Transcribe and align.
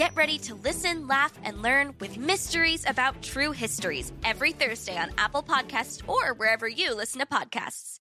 Get 0.00 0.16
ready 0.16 0.38
to 0.38 0.54
listen, 0.54 1.06
laugh, 1.08 1.34
and 1.44 1.60
learn 1.60 1.94
with 2.00 2.16
Mysteries 2.16 2.86
About 2.88 3.20
True 3.20 3.52
Histories 3.52 4.10
every 4.24 4.52
Thursday 4.52 4.96
on 4.96 5.10
Apple 5.18 5.42
Podcasts 5.42 6.00
or 6.08 6.32
wherever 6.32 6.66
you 6.66 6.96
listen 6.96 7.20
to 7.20 7.26
podcasts. 7.26 7.98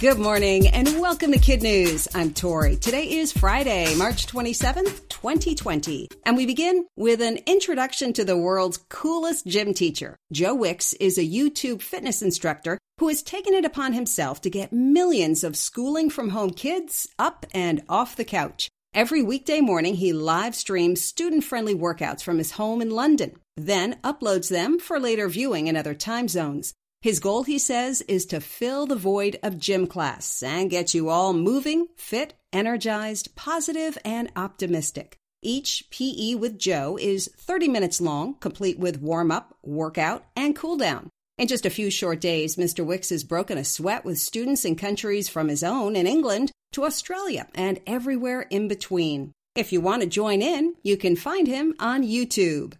Good 0.00 0.18
morning 0.18 0.66
and 0.66 1.00
welcome 1.00 1.30
to 1.30 1.38
Kid 1.38 1.62
News. 1.62 2.08
I'm 2.16 2.34
Tori. 2.34 2.74
Today 2.74 3.04
is 3.04 3.30
Friday, 3.30 3.94
March 3.94 4.26
27th, 4.26 5.08
2020. 5.08 6.08
And 6.26 6.36
we 6.36 6.46
begin 6.46 6.84
with 6.96 7.22
an 7.22 7.38
introduction 7.46 8.12
to 8.14 8.24
the 8.24 8.36
world's 8.36 8.78
coolest 8.88 9.46
gym 9.46 9.72
teacher. 9.72 10.16
Joe 10.32 10.56
Wicks 10.56 10.94
is 10.94 11.16
a 11.16 11.24
YouTube 11.24 11.80
fitness 11.80 12.22
instructor 12.22 12.76
who 12.98 13.06
has 13.06 13.22
taken 13.22 13.54
it 13.54 13.64
upon 13.64 13.92
himself 13.92 14.40
to 14.40 14.50
get 14.50 14.72
millions 14.72 15.44
of 15.44 15.54
schooling 15.54 16.10
from 16.10 16.30
home 16.30 16.50
kids 16.50 17.06
up 17.20 17.46
and 17.54 17.84
off 17.88 18.16
the 18.16 18.24
couch. 18.24 18.68
Every 18.94 19.24
weekday 19.24 19.60
morning, 19.60 19.96
he 19.96 20.12
live 20.12 20.54
streams 20.54 21.02
student 21.02 21.42
friendly 21.42 21.74
workouts 21.74 22.22
from 22.22 22.38
his 22.38 22.52
home 22.52 22.80
in 22.80 22.90
London, 22.90 23.32
then 23.56 23.96
uploads 24.04 24.48
them 24.48 24.78
for 24.78 25.00
later 25.00 25.28
viewing 25.28 25.66
in 25.66 25.76
other 25.76 25.94
time 25.94 26.28
zones. 26.28 26.74
His 27.02 27.18
goal, 27.18 27.42
he 27.42 27.58
says, 27.58 28.02
is 28.02 28.24
to 28.26 28.40
fill 28.40 28.86
the 28.86 28.94
void 28.94 29.36
of 29.42 29.58
gym 29.58 29.88
class 29.88 30.44
and 30.44 30.70
get 30.70 30.94
you 30.94 31.08
all 31.08 31.32
moving, 31.32 31.88
fit, 31.96 32.34
energized, 32.52 33.34
positive, 33.34 33.98
and 34.04 34.30
optimistic. 34.36 35.16
Each 35.42 35.82
PE 35.90 36.36
with 36.36 36.56
Joe 36.56 36.96
is 36.96 37.28
30 37.36 37.66
minutes 37.66 38.00
long, 38.00 38.34
complete 38.34 38.78
with 38.78 39.02
warm 39.02 39.32
up, 39.32 39.56
workout, 39.64 40.24
and 40.36 40.54
cool 40.54 40.76
down. 40.76 41.10
In 41.36 41.48
just 41.48 41.66
a 41.66 41.70
few 41.70 41.90
short 41.90 42.20
days, 42.20 42.54
Mr. 42.54 42.86
Wicks 42.86 43.10
has 43.10 43.24
broken 43.24 43.58
a 43.58 43.64
sweat 43.64 44.04
with 44.04 44.20
students 44.20 44.64
in 44.64 44.76
countries 44.76 45.28
from 45.28 45.48
his 45.48 45.64
own 45.64 45.96
in 45.96 46.06
England 46.06 46.52
to 46.72 46.84
Australia 46.84 47.48
and 47.56 47.80
everywhere 47.88 48.42
in 48.50 48.68
between. 48.68 49.32
If 49.56 49.72
you 49.72 49.80
want 49.80 50.02
to 50.02 50.08
join 50.08 50.42
in, 50.42 50.74
you 50.84 50.96
can 50.96 51.16
find 51.16 51.48
him 51.48 51.74
on 51.80 52.04
YouTube. 52.04 52.74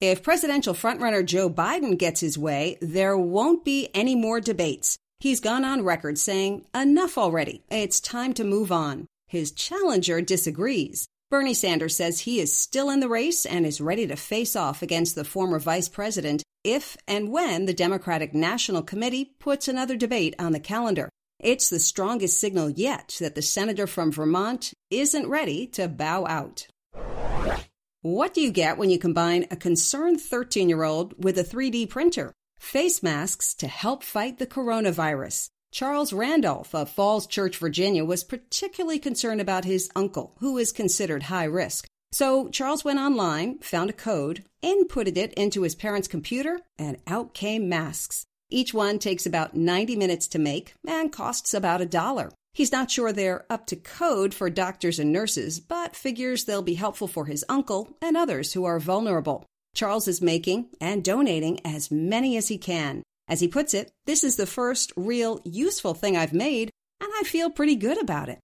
If 0.00 0.24
presidential 0.24 0.74
frontrunner 0.74 1.24
Joe 1.24 1.48
Biden 1.48 1.96
gets 1.96 2.20
his 2.20 2.36
way, 2.36 2.76
there 2.80 3.16
won't 3.16 3.64
be 3.64 3.88
any 3.94 4.16
more 4.16 4.40
debates. 4.40 4.98
He's 5.20 5.38
gone 5.38 5.64
on 5.64 5.84
record 5.84 6.18
saying, 6.18 6.64
enough 6.74 7.16
already. 7.16 7.62
It's 7.70 8.00
time 8.00 8.34
to 8.34 8.42
move 8.42 8.72
on. 8.72 9.06
His 9.28 9.52
challenger 9.52 10.20
disagrees. 10.20 11.06
Bernie 11.30 11.54
Sanders 11.54 11.96
says 11.96 12.20
he 12.20 12.40
is 12.40 12.54
still 12.54 12.90
in 12.90 12.98
the 12.98 13.08
race 13.08 13.46
and 13.46 13.64
is 13.64 13.80
ready 13.80 14.08
to 14.08 14.16
face 14.16 14.56
off 14.56 14.82
against 14.82 15.14
the 15.14 15.24
former 15.24 15.60
vice 15.60 15.88
president 15.88 16.42
if 16.64 16.96
and 17.06 17.30
when 17.30 17.66
the 17.66 17.74
Democratic 17.74 18.34
National 18.34 18.82
Committee 18.82 19.34
puts 19.38 19.68
another 19.68 19.96
debate 19.96 20.34
on 20.38 20.52
the 20.52 20.60
calendar. 20.60 21.08
It's 21.40 21.70
the 21.70 21.80
strongest 21.80 22.38
signal 22.38 22.70
yet 22.70 23.16
that 23.20 23.34
the 23.34 23.42
senator 23.42 23.86
from 23.86 24.12
Vermont 24.12 24.72
isn't 24.90 25.28
ready 25.28 25.66
to 25.68 25.88
bow 25.88 26.26
out. 26.26 26.68
What 28.02 28.34
do 28.34 28.40
you 28.40 28.50
get 28.50 28.78
when 28.78 28.90
you 28.90 28.98
combine 28.98 29.46
a 29.50 29.56
concerned 29.56 30.20
13 30.20 30.68
year 30.68 30.82
old 30.82 31.22
with 31.22 31.38
a 31.38 31.44
3D 31.44 31.88
printer? 31.88 32.32
Face 32.58 33.02
masks 33.02 33.54
to 33.54 33.66
help 33.66 34.02
fight 34.02 34.38
the 34.38 34.46
coronavirus. 34.46 35.48
Charles 35.72 36.12
Randolph 36.12 36.74
of 36.74 36.90
Falls 36.90 37.26
Church, 37.26 37.56
Virginia, 37.56 38.04
was 38.04 38.24
particularly 38.24 38.98
concerned 38.98 39.40
about 39.40 39.64
his 39.64 39.90
uncle, 39.96 40.36
who 40.38 40.58
is 40.58 40.70
considered 40.70 41.24
high 41.24 41.44
risk. 41.44 41.86
So 42.12 42.48
Charles 42.50 42.84
went 42.84 42.98
online, 42.98 43.58
found 43.58 43.88
a 43.88 43.94
code, 43.94 44.44
inputted 44.62 45.16
it 45.16 45.32
into 45.32 45.62
his 45.62 45.74
parents' 45.74 46.08
computer, 46.08 46.60
and 46.78 46.98
out 47.06 47.32
came 47.32 47.68
masks. 47.68 48.26
Each 48.50 48.74
one 48.74 48.98
takes 48.98 49.24
about 49.24 49.56
90 49.56 49.96
minutes 49.96 50.26
to 50.28 50.38
make 50.38 50.74
and 50.86 51.10
costs 51.10 51.54
about 51.54 51.80
a 51.80 51.86
dollar. 51.86 52.30
He's 52.52 52.70
not 52.70 52.90
sure 52.90 53.12
they're 53.12 53.46
up 53.48 53.64
to 53.68 53.76
code 53.76 54.34
for 54.34 54.50
doctors 54.50 54.98
and 54.98 55.10
nurses, 55.10 55.58
but 55.58 55.96
figures 55.96 56.44
they'll 56.44 56.60
be 56.60 56.74
helpful 56.74 57.08
for 57.08 57.24
his 57.24 57.46
uncle 57.48 57.96
and 58.02 58.14
others 58.14 58.52
who 58.52 58.66
are 58.66 58.78
vulnerable. 58.78 59.46
Charles 59.74 60.06
is 60.06 60.20
making 60.20 60.66
and 60.82 61.02
donating 61.02 61.60
as 61.64 61.90
many 61.90 62.36
as 62.36 62.48
he 62.48 62.58
can. 62.58 63.02
As 63.26 63.40
he 63.40 63.48
puts 63.48 63.72
it, 63.72 63.90
this 64.04 64.22
is 64.22 64.36
the 64.36 64.46
first 64.46 64.92
real 64.96 65.40
useful 65.44 65.94
thing 65.94 66.14
I've 66.14 66.34
made, 66.34 66.70
and 67.00 67.10
I 67.18 67.22
feel 67.22 67.48
pretty 67.48 67.76
good 67.76 67.98
about 67.98 68.28
it. 68.28 68.38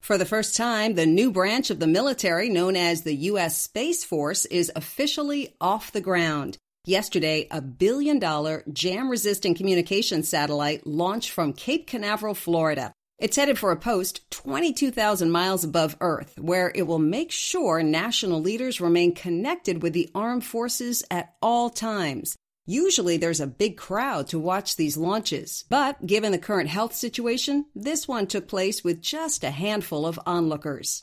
For 0.00 0.16
the 0.16 0.24
first 0.24 0.56
time, 0.56 0.94
the 0.94 1.06
new 1.06 1.30
branch 1.30 1.70
of 1.70 1.78
the 1.78 1.86
military, 1.86 2.48
known 2.48 2.74
as 2.74 3.02
the 3.02 3.14
U.S. 3.14 3.60
Space 3.60 4.02
Force, 4.02 4.46
is 4.46 4.72
officially 4.74 5.54
off 5.60 5.92
the 5.92 6.00
ground. 6.00 6.56
Yesterday, 6.86 7.46
a 7.50 7.60
billion 7.60 8.18
dollar 8.18 8.64
jam 8.72 9.10
resistant 9.10 9.58
communications 9.58 10.28
satellite 10.28 10.86
launched 10.86 11.30
from 11.30 11.52
Cape 11.52 11.86
Canaveral, 11.86 12.34
Florida. 12.34 12.92
It's 13.18 13.36
headed 13.36 13.58
for 13.58 13.70
a 13.70 13.76
post 13.76 14.28
22,000 14.30 15.30
miles 15.30 15.62
above 15.62 15.96
Earth, 16.00 16.34
where 16.38 16.72
it 16.74 16.86
will 16.86 16.98
make 16.98 17.30
sure 17.30 17.82
national 17.82 18.40
leaders 18.40 18.80
remain 18.80 19.14
connected 19.14 19.82
with 19.82 19.92
the 19.92 20.10
armed 20.14 20.44
forces 20.44 21.04
at 21.10 21.34
all 21.42 21.68
times. 21.68 22.34
Usually 22.70 23.16
there's 23.16 23.40
a 23.40 23.48
big 23.48 23.76
crowd 23.76 24.28
to 24.28 24.38
watch 24.38 24.76
these 24.76 24.96
launches, 24.96 25.64
but 25.68 26.06
given 26.06 26.30
the 26.30 26.38
current 26.38 26.68
health 26.68 26.94
situation, 26.94 27.66
this 27.74 28.06
one 28.06 28.28
took 28.28 28.46
place 28.46 28.84
with 28.84 29.02
just 29.02 29.42
a 29.42 29.50
handful 29.50 30.06
of 30.06 30.20
onlookers. 30.24 31.02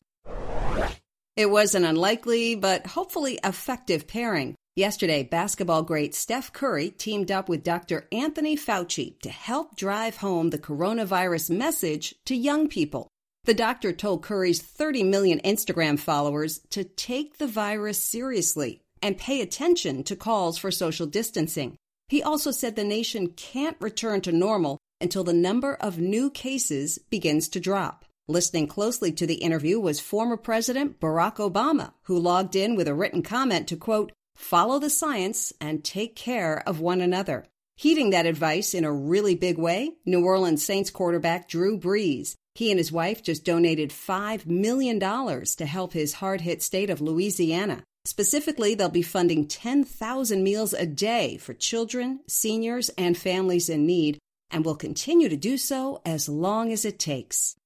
It 1.35 1.49
was 1.49 1.75
an 1.75 1.83
unlikely 1.83 2.55
but 2.55 2.87
hopefully 2.87 3.37
effective 3.43 4.07
pairing. 4.07 4.55
Yesterday, 4.77 5.23
basketball 5.23 5.83
great 5.83 6.15
Steph 6.15 6.53
Curry 6.53 6.89
teamed 6.89 7.31
up 7.31 7.49
with 7.49 7.65
Dr. 7.65 8.07
Anthony 8.13 8.55
Fauci 8.55 9.19
to 9.19 9.29
help 9.29 9.75
drive 9.75 10.15
home 10.15 10.51
the 10.51 10.57
coronavirus 10.57 11.49
message 11.49 12.15
to 12.27 12.33
young 12.33 12.69
people. 12.69 13.09
The 13.43 13.53
doctor 13.53 13.91
told 13.91 14.23
Curry's 14.23 14.61
30 14.61 15.03
million 15.03 15.41
Instagram 15.41 15.99
followers 15.99 16.61
to 16.69 16.85
take 16.85 17.39
the 17.39 17.47
virus 17.47 18.01
seriously 18.01 18.83
and 19.01 19.17
pay 19.17 19.41
attention 19.41 20.03
to 20.03 20.15
calls 20.15 20.57
for 20.57 20.71
social 20.71 21.07
distancing. 21.07 21.77
He 22.09 22.23
also 22.23 22.51
said 22.51 22.75
the 22.75 22.83
nation 22.83 23.29
can't 23.29 23.77
return 23.79 24.21
to 24.21 24.31
normal 24.31 24.77
until 25.01 25.23
the 25.23 25.33
number 25.33 25.75
of 25.75 25.99
new 25.99 26.29
cases 26.29 26.99
begins 27.09 27.49
to 27.49 27.59
drop. 27.59 28.05
Listening 28.29 28.67
closely 28.67 29.11
to 29.13 29.25
the 29.25 29.35
interview 29.35 29.79
was 29.79 29.99
former 29.99 30.35
President 30.35 30.99
Barack 30.99 31.35
Obama, 31.35 31.93
who 32.03 32.19
logged 32.19 32.55
in 32.55 32.75
with 32.75 32.87
a 32.87 32.93
written 32.93 33.21
comment 33.21 33.67
to 33.69 33.77
quote, 33.77 34.11
follow 34.35 34.79
the 34.79 34.89
science 34.89 35.53
and 35.61 35.83
take 35.83 36.15
care 36.15 36.61
of 36.67 36.79
one 36.79 37.01
another. 37.01 37.45
Heeding 37.77 38.09
that 38.09 38.25
advice 38.25 38.73
in 38.73 38.83
a 38.83 38.91
really 38.91 39.35
big 39.35 39.57
way, 39.57 39.91
New 40.05 40.25
Orleans 40.25 40.65
Saints 40.65 40.89
quarterback 40.89 41.47
Drew 41.47 41.79
Brees. 41.79 42.35
He 42.55 42.71
and 42.71 42.79
his 42.79 42.91
wife 42.91 43.21
just 43.21 43.45
donated 43.45 43.91
$5 43.91 44.47
million 44.47 44.99
to 44.99 45.65
help 45.65 45.93
his 45.93 46.15
hard 46.15 46.41
hit 46.41 46.63
state 46.63 46.89
of 46.89 47.01
Louisiana. 47.01 47.83
Specifically, 48.07 48.73
they'll 48.73 48.87
be 48.87 49.01
funding 49.01 49.49
10,000 49.49 50.41
meals 50.41 50.71
a 50.71 50.85
day 50.85 51.35
for 51.35 51.53
children, 51.53 52.21
seniors, 52.25 52.87
and 52.97 53.17
families 53.17 53.67
in 53.67 53.85
need, 53.85 54.17
and 54.49 54.63
will 54.63 54.77
continue 54.77 55.27
to 55.27 55.35
do 55.35 55.57
so 55.57 56.01
as 56.05 56.29
long 56.29 56.71
as 56.71 56.85
it 56.85 56.99
takes. 56.99 57.57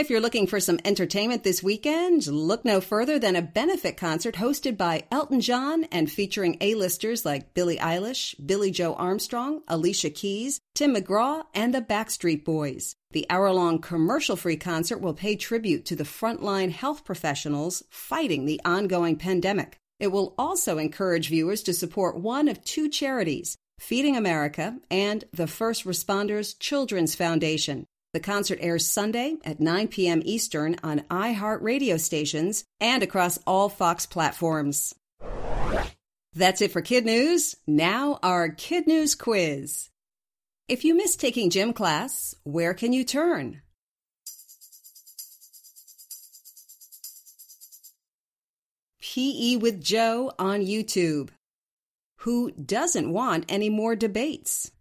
If 0.00 0.08
you're 0.08 0.22
looking 0.22 0.46
for 0.46 0.60
some 0.60 0.80
entertainment 0.86 1.44
this 1.44 1.62
weekend, 1.62 2.26
look 2.26 2.64
no 2.64 2.80
further 2.80 3.18
than 3.18 3.36
a 3.36 3.42
benefit 3.42 3.98
concert 3.98 4.34
hosted 4.34 4.78
by 4.78 5.04
Elton 5.12 5.42
John 5.42 5.84
and 5.92 6.10
featuring 6.10 6.56
A-listers 6.62 7.26
like 7.26 7.52
Billie 7.52 7.76
Eilish, 7.76 8.34
Billie 8.46 8.70
Joe 8.70 8.94
Armstrong, 8.94 9.60
Alicia 9.68 10.08
Keys, 10.08 10.58
Tim 10.74 10.94
McGraw, 10.94 11.44
and 11.52 11.74
the 11.74 11.82
Backstreet 11.82 12.46
Boys. 12.46 12.96
The 13.10 13.26
hour-long 13.28 13.80
commercial-free 13.80 14.56
concert 14.56 15.02
will 15.02 15.12
pay 15.12 15.36
tribute 15.36 15.84
to 15.84 15.96
the 15.96 16.04
frontline 16.04 16.70
health 16.70 17.04
professionals 17.04 17.82
fighting 17.90 18.46
the 18.46 18.62
ongoing 18.64 19.16
pandemic. 19.16 19.76
It 19.98 20.06
will 20.06 20.34
also 20.38 20.78
encourage 20.78 21.28
viewers 21.28 21.62
to 21.64 21.74
support 21.74 22.18
one 22.18 22.48
of 22.48 22.64
two 22.64 22.88
charities, 22.88 23.58
Feeding 23.78 24.16
America 24.16 24.78
and 24.90 25.24
the 25.34 25.46
First 25.46 25.84
Responders 25.84 26.58
Children's 26.58 27.14
Foundation. 27.14 27.84
The 28.12 28.20
concert 28.20 28.58
airs 28.60 28.88
Sunday 28.88 29.36
at 29.44 29.60
9 29.60 29.86
p.m. 29.86 30.20
Eastern 30.24 30.74
on 30.82 31.00
iHeart 31.10 31.62
radio 31.62 31.96
stations 31.96 32.64
and 32.80 33.04
across 33.04 33.38
all 33.46 33.68
Fox 33.68 34.04
platforms. 34.04 34.92
That's 36.34 36.60
it 36.60 36.72
for 36.72 36.80
Kid 36.80 37.04
News. 37.04 37.54
Now, 37.68 38.18
our 38.22 38.48
Kid 38.48 38.88
News 38.88 39.14
quiz. 39.14 39.90
If 40.66 40.84
you 40.84 40.96
miss 40.96 41.14
taking 41.14 41.50
gym 41.50 41.72
class, 41.72 42.34
where 42.42 42.74
can 42.74 42.92
you 42.92 43.04
turn? 43.04 43.62
PE 49.00 49.56
with 49.56 49.82
Joe 49.82 50.32
on 50.38 50.60
YouTube. 50.60 51.30
Who 52.18 52.50
doesn't 52.52 53.12
want 53.12 53.44
any 53.48 53.68
more 53.68 53.94
debates? 53.94 54.72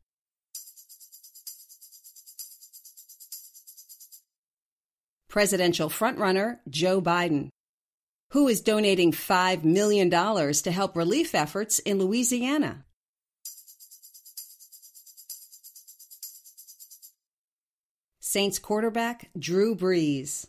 Presidential 5.30 5.90
frontrunner 5.90 6.58
Joe 6.68 7.02
Biden, 7.02 7.50
who 8.32 8.48
is 8.48 8.62
donating 8.62 9.12
$5 9.12 9.64
million 9.64 10.10
to 10.10 10.72
help 10.72 10.96
relief 10.96 11.36
efforts 11.36 11.78
in 11.80 12.00
Louisiana. 12.00 12.84
Saints 18.20 18.60
quarterback 18.60 19.30
Drew 19.38 19.76
Brees. 19.76 20.48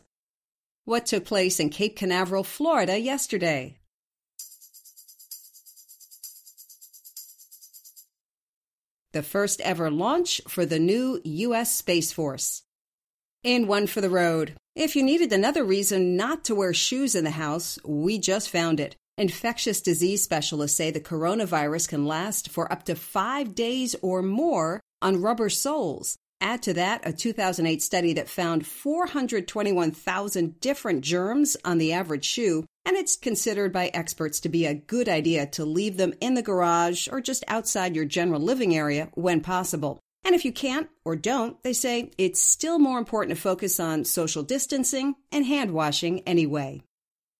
What 0.85 1.05
took 1.05 1.25
place 1.25 1.59
in 1.59 1.69
Cape 1.69 1.95
Canaveral, 1.95 2.43
Florida 2.43 2.99
yesterday? 2.99 3.77
The 9.13 9.23
first 9.23 9.61
ever 9.61 9.91
launch 9.91 10.41
for 10.47 10.65
the 10.65 10.79
new 10.79 11.21
U.S. 11.23 11.75
Space 11.75 12.11
Force. 12.11 12.63
In 13.43 13.67
One 13.67 13.87
for 13.87 14.01
the 14.01 14.09
Road. 14.09 14.55
If 14.75 14.95
you 14.95 15.03
needed 15.03 15.33
another 15.33 15.65
reason 15.65 16.15
not 16.15 16.45
to 16.45 16.55
wear 16.55 16.73
shoes 16.73 17.13
in 17.13 17.25
the 17.25 17.31
house, 17.31 17.77
we 17.83 18.17
just 18.17 18.49
found 18.49 18.79
it. 18.79 18.95
Infectious 19.17 19.81
disease 19.81 20.23
specialists 20.23 20.77
say 20.77 20.91
the 20.91 21.01
coronavirus 21.01 21.89
can 21.89 22.05
last 22.05 22.47
for 22.47 22.71
up 22.71 22.83
to 22.85 22.95
five 22.95 23.53
days 23.53 23.97
or 24.01 24.21
more 24.21 24.79
on 25.01 25.21
rubber 25.21 25.49
soles. 25.49 26.15
Add 26.39 26.63
to 26.63 26.73
that 26.75 27.01
a 27.05 27.11
2008 27.11 27.81
study 27.81 28.13
that 28.13 28.29
found 28.29 28.65
421,000 28.65 30.61
different 30.61 31.01
germs 31.01 31.57
on 31.65 31.77
the 31.77 31.91
average 31.91 32.23
shoe, 32.23 32.63
and 32.85 32.95
it's 32.95 33.17
considered 33.17 33.73
by 33.73 33.87
experts 33.87 34.39
to 34.39 34.47
be 34.47 34.65
a 34.65 34.73
good 34.73 35.09
idea 35.09 35.47
to 35.47 35.65
leave 35.65 35.97
them 35.97 36.13
in 36.21 36.33
the 36.33 36.41
garage 36.41 37.09
or 37.11 37.19
just 37.19 37.43
outside 37.49 37.93
your 37.93 38.05
general 38.05 38.39
living 38.39 38.73
area 38.73 39.09
when 39.15 39.41
possible. 39.41 39.99
And 40.23 40.35
if 40.35 40.45
you 40.45 40.51
can't 40.51 40.89
or 41.03 41.15
don't, 41.15 41.61
they 41.63 41.73
say 41.73 42.11
it's 42.17 42.41
still 42.41 42.79
more 42.79 42.99
important 42.99 43.35
to 43.35 43.41
focus 43.41 43.79
on 43.79 44.05
social 44.05 44.43
distancing 44.43 45.15
and 45.31 45.45
hand 45.45 45.71
washing 45.71 46.21
anyway. 46.21 46.83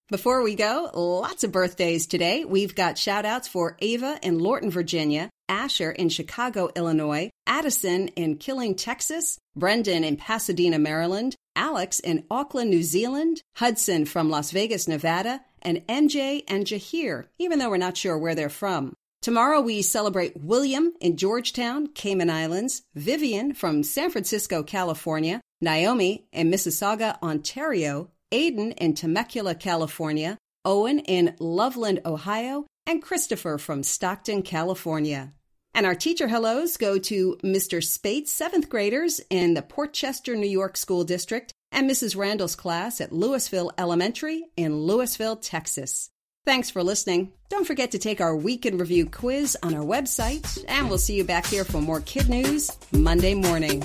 Before 0.10 0.44
we 0.44 0.56
go, 0.56 0.90
lots 0.94 1.46
of 1.46 1.54
birthdays 1.54 2.06
today. 2.06 2.44
We've 2.44 2.76
got 2.76 2.98
shout 2.98 3.26
outs 3.26 3.48
for 3.48 3.78
Ava 3.80 4.20
in 4.22 4.40
Lorton, 4.40 4.70
Virginia, 4.70 5.30
Asher 5.48 5.92
in 5.92 6.10
Chicago, 6.10 6.70
Illinois, 6.76 7.30
Addison 7.48 8.10
in 8.10 8.38
Killeen, 8.38 8.76
Texas, 8.76 9.38
Brendan 9.56 10.04
in 10.04 10.18
Pasadena, 10.18 10.80
Maryland, 10.80 11.36
Alex 11.56 12.00
in 12.00 12.26
Auckland, 12.30 12.70
New 12.70 12.84
Zealand, 12.84 13.42
Hudson 13.56 14.06
from 14.06 14.30
Las 14.30 14.52
Vegas, 14.52 14.88
Nevada, 14.88 15.42
and 15.62 15.86
MJ 15.88 16.44
and 16.48 16.66
Jahir, 16.66 17.28
even 17.40 17.60
though 17.60 17.70
we're 17.70 17.78
not 17.78 17.96
sure 17.96 18.18
where 18.18 18.36
they're 18.36 18.50
from. 18.50 18.94
Tomorrow 19.22 19.62
we 19.62 19.84
celebrate 19.84 20.36
William 20.36 20.94
in 21.00 21.16
Georgetown, 21.16 21.86
Cayman 21.86 22.32
Islands, 22.32 22.82
Vivian 22.96 23.54
from 23.54 23.84
San 23.84 24.10
Francisco, 24.10 24.64
California, 24.64 25.42
Naomi 25.62 26.26
in 26.34 26.50
Mississauga, 26.50 27.22
Ontario, 27.22 28.10
Aiden 28.32 28.74
in 28.78 28.96
Temecula, 28.96 29.54
California, 29.54 30.40
Owen 30.66 31.00
in 31.00 31.36
Loveland, 31.40 32.02
Ohio, 32.04 32.66
and 32.88 33.04
Christopher 33.04 33.60
from 33.60 33.84
Stockton, 33.84 34.42
California. 34.42 35.34
And 35.76 35.86
our 35.86 35.96
teacher 35.96 36.28
hellos 36.28 36.78
go 36.78 36.98
to 36.98 37.38
Mr. 37.44 37.84
Spate's 37.84 38.34
seventh 38.34 38.70
graders 38.70 39.22
in 39.30 39.54
the 39.54 39.62
Port 39.62 39.94
Chester, 39.94 40.36
New 40.36 40.50
York 40.50 40.76
School 40.76 41.04
District 41.04 41.54
and 41.72 41.88
Mrs. 41.88 42.18
Randall's 42.18 42.56
class 42.56 43.00
at 43.00 43.14
Louisville 43.14 43.72
Elementary 43.78 44.46
in 44.58 44.72
Lewisville, 44.72 45.38
Texas. 45.40 46.11
Thanks 46.44 46.72
for 46.72 46.82
listening. 46.82 47.34
Don't 47.50 47.68
forget 47.68 47.92
to 47.92 48.00
take 48.00 48.20
our 48.20 48.36
week 48.36 48.66
in 48.66 48.80
review 48.80 49.06
quiz 49.06 49.56
on 49.62 49.76
our 49.76 49.84
website, 49.84 50.66
and 50.68 50.90
we'll 50.90 50.98
see 50.98 51.16
you 51.16 51.24
back 51.24 51.46
here 51.46 51.64
for 51.64 51.82
more 51.82 52.02
kid 52.02 52.30
news 52.30 52.72
Monday 52.92 53.36
morning. 53.36 53.84